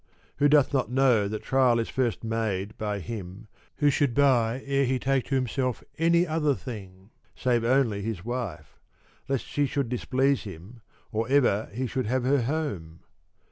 [0.37, 4.63] Who doth 26 not know that trial is first made by him who should buy
[4.65, 8.79] ere he take to himself any other thing, save only his wife,—
[9.29, 13.01] lest she should displease him or ever he have her home